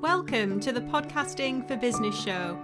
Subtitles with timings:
[0.00, 2.58] Welcome to the Podcasting for Business show.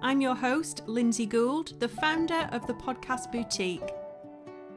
[0.00, 3.90] I'm your host, Lynsay Gould, the founder of the Podcast Boutique,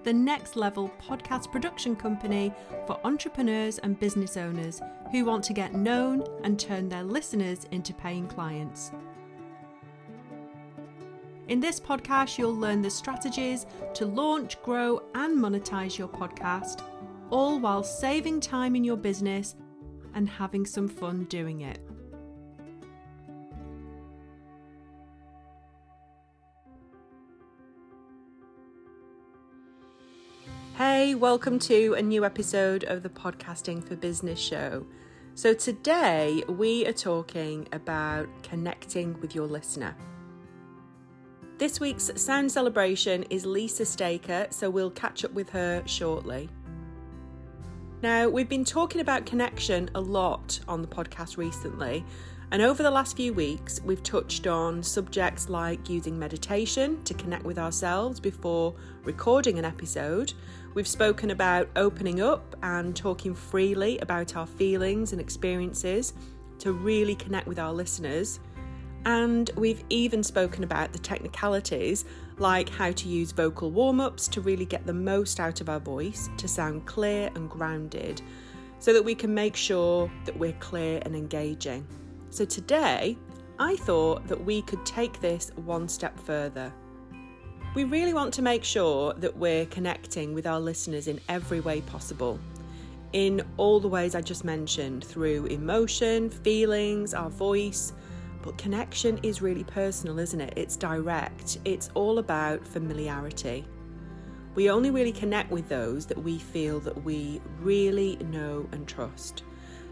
[0.04, 2.52] the next level podcast production company
[2.88, 4.82] for entrepreneurs and business owners
[5.12, 8.92] who want to get known and turn their listeners into paying clients.
[11.48, 16.82] In this podcast, you'll learn the strategies to launch, grow, and monetize your podcast
[17.30, 19.56] all while saving time in your business
[20.16, 21.80] and having some fun doing it.
[30.78, 34.84] Hey, welcome to a new episode of the Podcasting for Business show.
[35.36, 39.96] So, today we are talking about connecting with your listener.
[41.58, 46.50] This week's sound celebration is Lisa Staker, so we'll catch up with her shortly.
[48.04, 52.04] Now, we've been talking about connection a lot on the podcast recently,
[52.52, 57.46] and over the last few weeks, we've touched on subjects like using meditation to connect
[57.46, 58.76] with ourselves before
[59.06, 60.34] recording an episode.
[60.74, 66.16] We've spoken about opening up and talking freely about our feelings and experiences
[66.60, 68.42] to really connect with our listeners.
[69.06, 72.06] And we've even spoken about the technicalities
[72.38, 75.80] like how to use vocal warm ups to really get the most out of our
[75.80, 78.22] voice to sound clear and grounded
[78.80, 81.86] so that we can make sure that we're clear and engaging.
[82.30, 83.18] So today,
[83.60, 86.74] I thought that we could take this one step further.
[87.74, 91.82] We really want to make sure that we're connecting with our listeners in every way
[91.82, 92.40] possible.
[93.14, 97.94] In all the ways I just mentioned, through emotion, feelings, our voice,
[98.46, 100.54] but connection is really personal, isn't it?
[100.56, 103.66] It's direct, it's all about familiarity.
[104.54, 109.44] We only really connect with those that we feel that we really know and trust.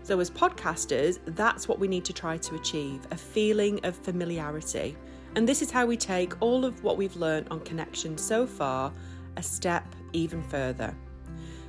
[0.04, 4.96] So, as podcasters, that's what we need to try to achieve a feeling of familiarity.
[5.36, 8.94] And this is how we take all of what we've learned on connection so far
[9.36, 10.96] a step even further.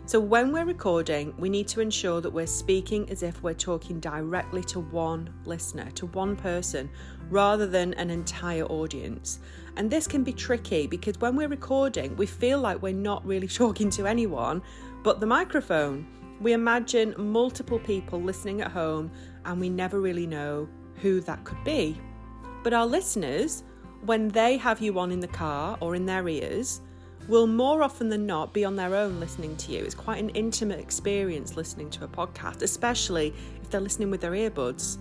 [0.07, 4.01] So, when we're recording, we need to ensure that we're speaking as if we're talking
[4.01, 6.91] directly to one listener, to one person,
[7.31, 9.39] rather than an entire audience.
[9.79, 13.49] And this can be tricky because when we're recording, we feel like we're not really
[13.63, 14.61] talking to anyone
[15.03, 16.07] but the microphone.
[16.39, 19.11] We imagine multiple people listening at home,
[19.47, 21.99] and we never really know who that could be.
[22.63, 23.65] But our listeners,
[24.05, 26.83] when they have you on in the car or in their ears,
[27.29, 29.83] will more often than not be on their own listening to you.
[29.83, 34.33] It's quite an intimate experience listening to a podcast, especially if they're listening with their
[34.33, 34.99] earbuds.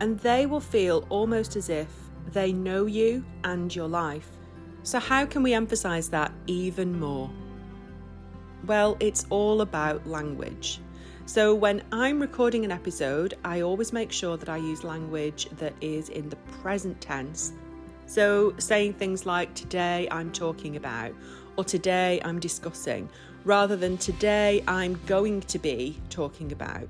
[0.00, 1.88] And they will feel almost as if
[2.32, 4.28] they know you and your life.
[4.82, 7.30] So, how can we emphasize that even more?
[8.66, 10.80] Well, it's all about language.
[11.26, 15.74] So, when I'm recording an episode, I always make sure that I use language that
[15.80, 17.52] is in the present tense.
[18.06, 21.12] So, saying things like, Today I'm talking about,
[21.56, 23.08] or today I'm discussing,
[23.44, 26.88] rather than today I'm going to be talking about.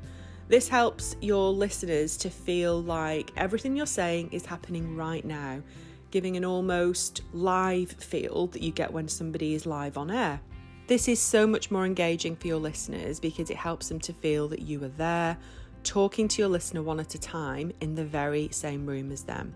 [0.49, 5.63] This helps your listeners to feel like everything you're saying is happening right now,
[6.11, 10.41] giving an almost live feel that you get when somebody is live on air.
[10.87, 14.49] This is so much more engaging for your listeners because it helps them to feel
[14.49, 15.39] that you are there,
[15.83, 19.55] talking to your listener one at a time in the very same room as them.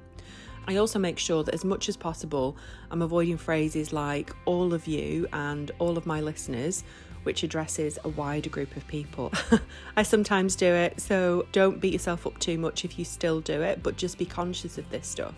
[0.66, 2.56] I also make sure that as much as possible,
[2.90, 6.84] I'm avoiding phrases like all of you and all of my listeners,
[7.22, 9.32] which addresses a wider group of people.
[9.96, 13.62] I sometimes do it, so don't beat yourself up too much if you still do
[13.62, 15.34] it, but just be conscious of this stuff.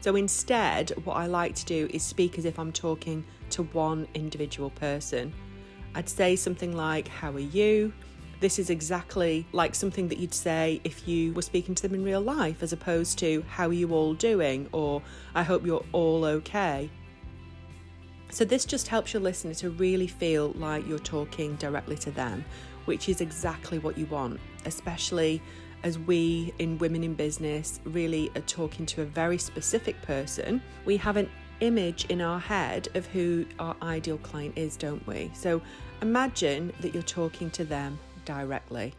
[0.00, 4.06] So instead, what I like to do is speak as if I'm talking to one
[4.14, 5.32] individual person.
[5.94, 7.92] I'd say something like, How are you?
[8.40, 12.04] This is exactly like something that you'd say if you were speaking to them in
[12.04, 14.68] real life, as opposed to, How are you all doing?
[14.72, 15.02] or
[15.34, 16.88] I hope you're all okay.
[18.30, 22.44] So, this just helps your listener to really feel like you're talking directly to them,
[22.84, 25.42] which is exactly what you want, especially
[25.82, 30.60] as we in Women in Business really are talking to a very specific person.
[30.84, 31.30] We have an
[31.60, 35.30] image in our head of who our ideal client is, don't we?
[35.34, 35.60] So,
[36.02, 38.92] imagine that you're talking to them directly.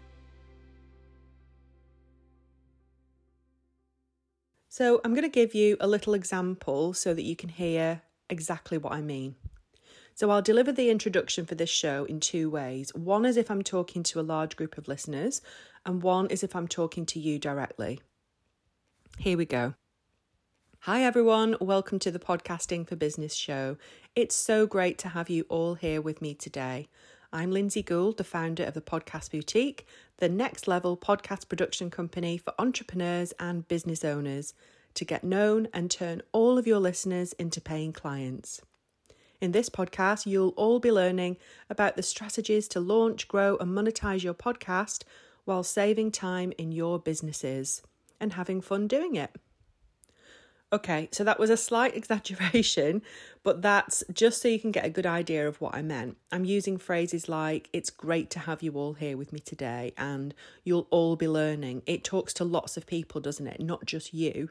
[4.70, 8.80] So, I'm going to give you a little example so that you can hear exactly
[8.80, 9.36] what I mean.
[10.16, 12.92] So, I'll deliver the introduction for this show in two ways.
[12.96, 15.42] One is if I'm talking to a large group of listeners,
[15.86, 18.00] and one is if I'm talking to you directly.
[19.20, 19.76] Here we go.
[20.84, 21.56] Hi, everyone.
[21.62, 23.78] Welcome to the Podcasting for Business show.
[24.16, 26.88] It's so great to have you all here with me today.
[27.32, 29.86] I'm Lynsay Gould, the founder of the Podcast Boutique,
[30.18, 34.56] the next level podcast production company for entrepreneurs and business owners
[34.96, 38.64] to get known and turn all of your listeners into paying clients.
[39.40, 41.38] In this podcast, you'll all be learning
[41.70, 45.04] about the strategies to launch, grow, and monetize your podcast
[45.46, 47.84] while saving time in your businesses
[48.20, 49.36] and having fun doing it.
[50.72, 53.02] Okay, so that was a slight exaggeration,
[53.44, 56.18] but that's just so you can get a good idea of what I meant.
[56.32, 60.34] I'm using phrases like, it's great to have you all here with me today, and
[60.64, 61.82] you'll all be learning.
[61.88, 63.60] It talks to lots of people, doesn't it?
[63.60, 64.50] Not just you.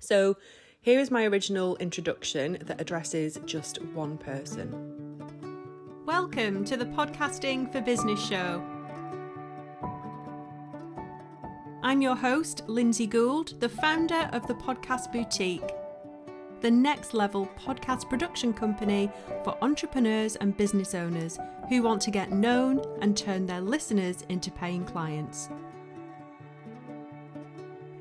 [0.00, 0.36] So,
[0.80, 5.18] here is my original introduction that addresses just one person.
[6.06, 8.77] Welcome to the Podcasting for Business show.
[11.88, 15.72] I'm your host, Lynsay Gould, the founder of the Podcast Boutique,
[16.60, 19.10] the next level podcast production company
[19.42, 21.38] for entrepreneurs and business owners
[21.70, 25.48] who want to get known and turn their listeners into paying clients.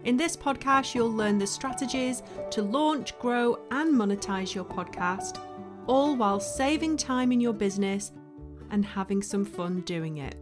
[0.04, 5.40] In this podcast, you'll learn the strategies to launch, grow, and monetize your podcast,
[5.88, 8.12] all while saving time in your business
[8.70, 10.36] and having some fun doing it.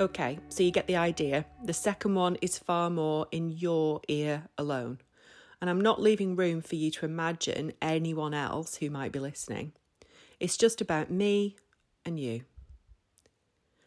[0.00, 1.44] Okay, so you get the idea.
[1.62, 5.00] The second one is far more in your ear alone.
[5.60, 9.72] And I'm not leaving room for you to imagine anyone else who might be listening.
[10.40, 11.56] It's just about me
[12.06, 12.44] and you.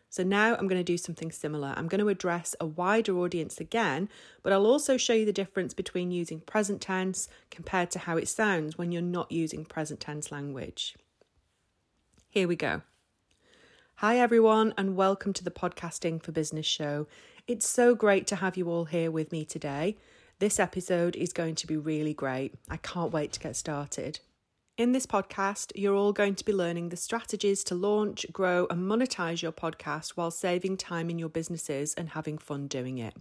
[0.08, 1.74] So now I'm going to do something similar.
[1.76, 4.08] I'm going to address a wider audience again,
[4.44, 8.28] but I'll also show you the difference between using present tense compared to how it
[8.28, 10.96] sounds when you're not using present tense language.
[12.30, 12.84] Here we go.
[14.04, 17.08] Hi, everyone, and welcome to the Podcasting for Business show.
[17.48, 19.96] It's so great to have you all here with me today.
[20.40, 22.54] This episode is going to be really great.
[22.70, 24.20] I can't wait to get started.
[24.78, 28.82] In this podcast, you're all going to be learning the strategies to launch, grow, and
[28.82, 33.16] monetize your podcast while saving time in your businesses and having fun doing it.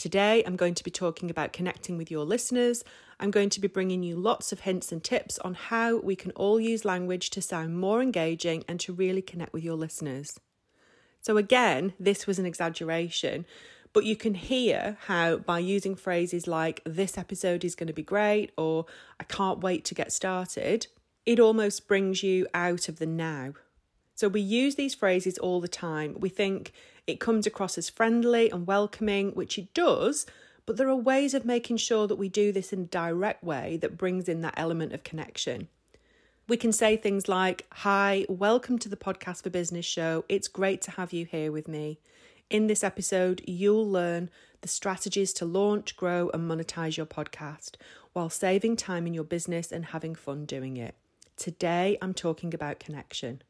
[0.00, 2.82] Today, I'm going to be talking about connecting with your listeners.
[3.20, 6.30] I'm going to be bringing you lots of hints and tips on how we can
[6.30, 10.40] all use language to sound more engaging and to really connect with your listeners.
[11.20, 13.44] So, again, this was an exaggeration,
[13.92, 18.02] but you can hear how by using phrases like, this episode is going to be
[18.02, 18.86] great, or
[19.20, 20.86] I can't wait to get started,
[21.26, 23.52] it almost brings you out of the now.
[24.20, 26.14] So we use these phrases all the time.
[26.18, 26.74] We think
[27.06, 30.26] it comes across as friendly and welcoming, which it does,
[30.66, 33.78] but there are ways of making sure that we do this in a direct way
[33.78, 35.68] that brings in that element of connection.
[36.48, 40.26] We can say things like, Hi, welcome to the Podcast for Business show.
[40.28, 41.98] It's great to have you here with me.
[42.50, 44.28] In this episode, you'll learn
[44.60, 47.76] the strategies to launch, grow, and monetize your podcast
[48.12, 50.94] while saving time in your business and having fun doing it.
[51.38, 53.40] Today, I'm talking about connection.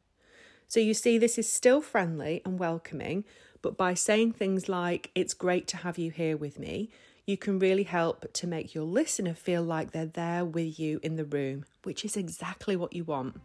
[0.71, 3.25] So, you see, this is still friendly and welcoming,
[3.61, 6.89] but by saying things like, It's great to have you here with me,
[7.25, 11.17] you can really help to make your listener feel like they're there with you in
[11.17, 13.35] the room, which is exactly what you want.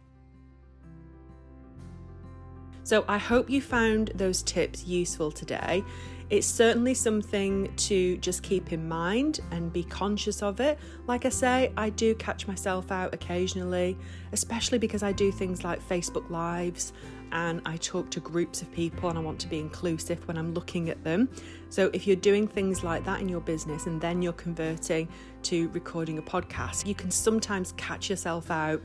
[2.83, 5.83] So I hope you found those tips useful today.
[6.29, 10.77] It's certainly something to just keep in mind and be conscious of it.
[11.07, 13.97] Like I say, I do catch myself out occasionally,
[14.33, 16.91] especially because I do things like Facebook Lives
[17.31, 20.53] and I talk to groups of people and I want to be inclusive when I'm
[20.53, 21.29] looking at them.
[21.69, 25.07] So if you're doing things like that in your business and then you're converting
[25.43, 28.81] to recording a podcast, you can sometimes catch yourself out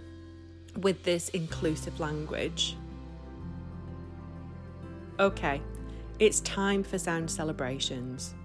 [0.77, 2.77] with this inclusive language.
[5.19, 5.61] Okay,
[6.23, 8.37] it's time for sound celebrations.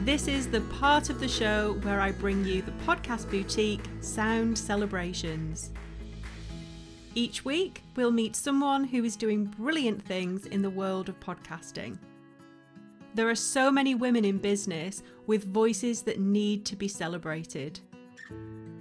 [0.00, 4.58] This is the part of the show where I bring you the podcast boutique Sound
[4.58, 5.70] Celebrations.
[7.14, 11.96] Each week, we'll meet someone who is doing brilliant things in the world of podcasting.
[13.14, 17.78] There are so many women in business with voices that need to be celebrated.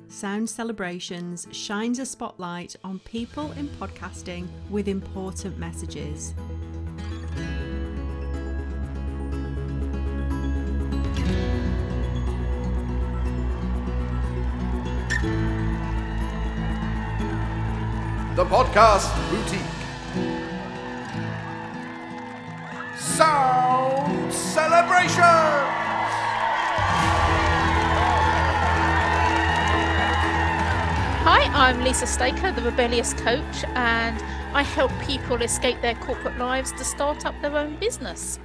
[0.07, 6.33] Sound Celebrations shines a spotlight on people in podcasting with important messages.
[18.37, 19.70] The Podcast Boutique.
[24.81, 25.21] Celebration!
[31.21, 34.19] Hi, I'm Lisa Staker, the Rebellious Coach, and
[34.55, 38.39] I help people escape their corporate lives to start up their own business.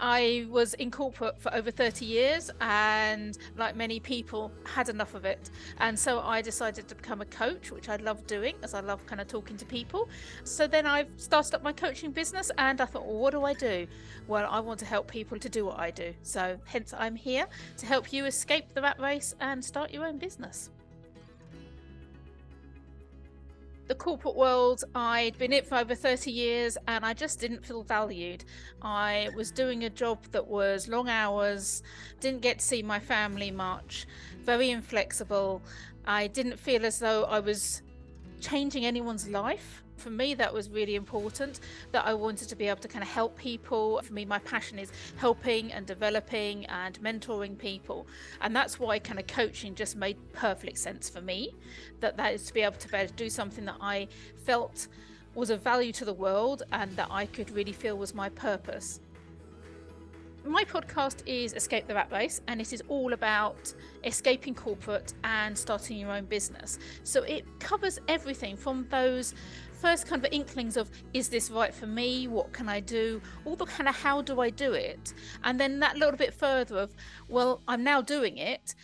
[0.00, 5.24] I was in corporate for over 30 years and, like many people, had enough of
[5.24, 5.50] it.
[5.78, 9.04] And so I decided to become a coach, which I love doing as I love
[9.06, 10.08] kind of talking to people.
[10.44, 13.54] So then I started up my coaching business and I thought, well, what do I
[13.54, 13.86] do?
[14.26, 16.14] Well, I want to help people to do what I do.
[16.22, 20.18] So hence I'm here to help you escape the rat race and start your own
[20.18, 20.70] business.
[23.90, 27.66] The corporate world, I'd been in it for over 30 years and I just didn't
[27.66, 28.44] feel valued.
[28.82, 31.82] I was doing a job that was long hours,
[32.20, 34.06] didn't get to see my family much,
[34.44, 35.60] very inflexible.
[36.06, 37.82] I didn't feel as though I was
[38.40, 41.60] changing anyone's life for me that was really important
[41.92, 44.78] that i wanted to be able to kind of help people for me my passion
[44.78, 48.06] is helping and developing and mentoring people
[48.40, 51.54] and that's why kind of coaching just made perfect sense for me
[52.00, 54.08] that that is to be able to be able to do something that i
[54.44, 54.88] felt
[55.34, 59.00] was of value to the world and that i could really feel was my purpose
[60.44, 65.56] my podcast is Escape the Rat Race, and it is all about escaping corporate and
[65.56, 66.78] starting your own business.
[67.04, 69.34] So it covers everything from those
[69.80, 72.28] first kind of inklings of is this right for me?
[72.28, 73.20] What can i do?
[73.44, 75.14] All the kind of how do i do it?
[75.44, 76.94] And then that little bit further of
[77.28, 78.74] well i'm now doing it.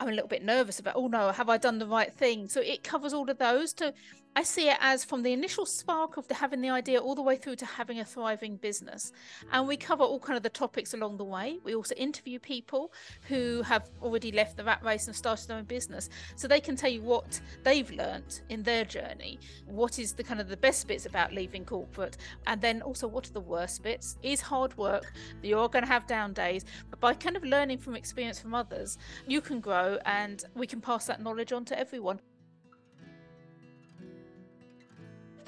[0.00, 2.48] I'm a little bit nervous about oh no have i done the right thing?
[2.48, 3.94] So it covers all of those to
[4.36, 7.22] I see it as from the initial spark of the, having the idea all the
[7.22, 9.12] way through to having a thriving business.
[9.52, 11.58] And we cover all kind of the topics along the way.
[11.64, 12.92] We also interview people
[13.26, 16.08] who have already left the rat race and started their own business.
[16.36, 20.40] So they can tell you what they've learnt in their journey, what is the kind
[20.40, 24.16] of the best bits about leaving corporate, and then also what are the worst bits.
[24.22, 27.96] Is hard work, you're going to have down days, but by kind of learning from
[27.96, 28.96] experience from others,
[29.26, 32.20] you can grow and we can pass that knowledge on to everyone.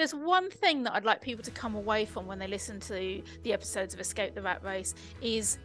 [0.03, 3.23] There's one thing that I'd like people to come away from when they listen to
[3.45, 5.59] the episodes of Escape the Rat Race is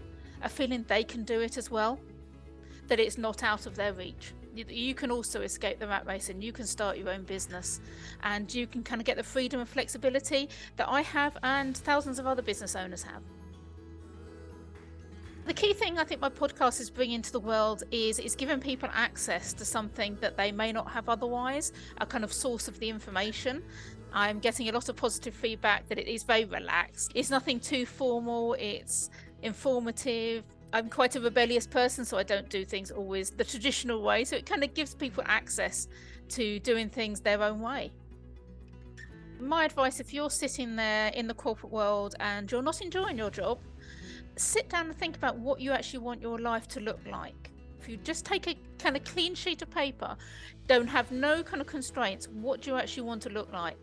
[0.43, 1.99] a feeling they can do it as well,
[2.85, 4.35] that it's not out of their reach.
[4.53, 7.79] You can also escape the rat race and you can start your own business
[8.21, 12.19] and you can kind of get the freedom and flexibility that I have and thousands
[12.19, 13.23] of other business owners have.
[15.47, 18.59] The key thing I think my podcast is bringing to the world is it's giving
[18.59, 22.77] people access to something that they may not have otherwise, a kind of source of
[22.79, 23.63] the information.
[24.13, 27.11] I'm getting a lot of positive feedback that it is very relaxed.
[27.15, 29.09] It's nothing too formal, it's
[29.41, 30.43] informative.
[30.73, 34.25] I'm quite a rebellious person, so I don't do things always the traditional way.
[34.25, 35.87] So it kind of gives people access
[36.29, 37.91] to doing things their own way.
[39.39, 43.29] My advice if you're sitting there in the corporate world and you're not enjoying your
[43.29, 43.59] job,
[44.35, 47.51] sit down and think about what you actually want your life to look like.
[47.79, 50.17] If you just take a kind of clean sheet of paper,
[50.65, 53.77] don't have no kind of constraints, what do you actually want to look like?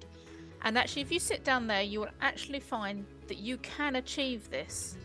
[0.65, 4.51] And actually, if you sit down there, you will actually find that you can achieve
[4.51, 4.97] this.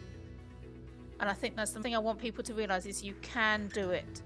[1.19, 3.91] And I think that's the thing I want people to realize is you can do
[3.91, 4.21] it.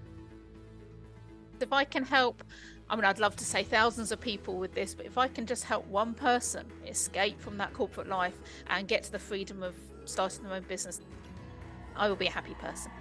[1.59, 2.43] If I can help,
[2.87, 5.47] I mean, I'd love to say thousands of people with this, but if I can
[5.47, 8.37] just help one person escape from that corporate life
[8.67, 9.73] and get to the freedom of
[10.05, 11.01] starting their own business,
[11.95, 12.91] I will be a happy person.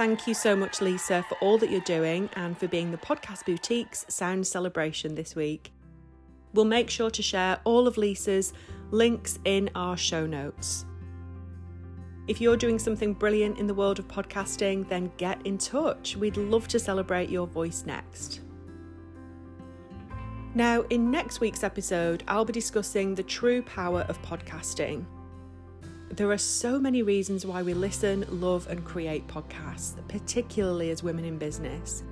[0.00, 3.44] Thank you so much, Lisa, for all that you're doing and for being the Podcast
[3.44, 5.74] Boutique's sound celebration this week.
[6.54, 8.54] We'll make sure to share all of Lisa's
[8.92, 10.86] links in our show notes.
[12.28, 16.16] If you're doing something brilliant in the world of podcasting, then get in touch.
[16.16, 18.40] We'd love to celebrate your voice next.
[20.54, 25.04] Now, in next week's episode, I'll be discussing the true power of podcasting.
[26.12, 31.24] There are so many reasons why we listen, love, and create podcasts, particularly as women
[31.24, 32.02] in business.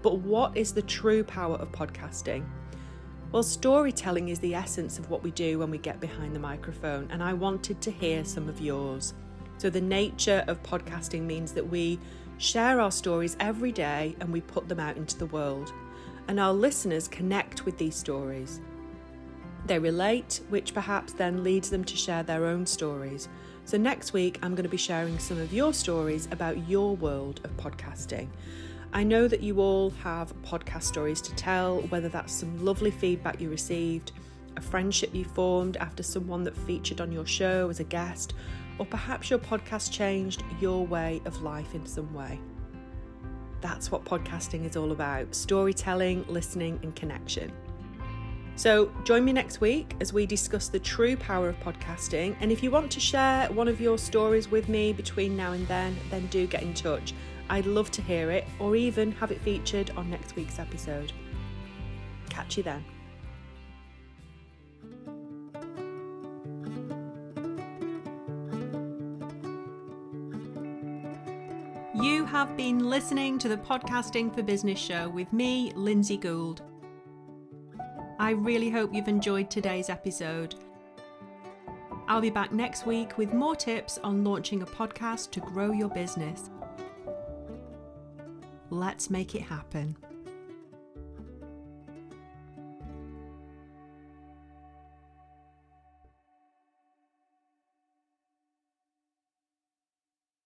[0.00, 2.46] But what is the true power of podcasting?
[3.30, 7.06] Well, storytelling is the essence of what we do when we get behind the microphone,
[7.10, 9.12] and I wanted to hear some of yours.
[9.58, 11.98] So, the nature of podcasting means that we
[12.38, 15.74] share our stories every day and we put them out into the world,
[16.26, 18.62] and our listeners connect with these stories.
[19.66, 23.28] They relate, which perhaps then leads them to share their own stories.
[23.64, 27.40] So, next week, I'm going to be sharing some of your stories about your world
[27.44, 28.28] of podcasting.
[28.92, 33.40] I know that you all have podcast stories to tell, whether that's some lovely feedback
[33.40, 34.12] you received,
[34.56, 38.34] a friendship you formed after someone that featured on your show as a guest,
[38.78, 42.38] or perhaps your podcast changed your way of life in some way.
[43.62, 47.50] That's what podcasting is all about storytelling, listening, and connection.
[48.56, 52.36] So, join me next week as we discuss the true power of podcasting.
[52.40, 55.66] And if you want to share one of your stories with me between now and
[55.66, 57.14] then, then do get in touch.
[57.50, 61.12] I'd love to hear it or even have it featured on next week's episode.
[62.30, 62.84] Catch you then.
[71.94, 76.62] You have been listening to the Podcasting for Business show with me, Lynsay Gould.
[78.18, 80.54] I really hope you've enjoyed today's episode.
[82.06, 85.88] I'll be back next week with more tips on launching a podcast to grow your
[85.88, 86.50] business.
[88.70, 89.96] Let's make it happen.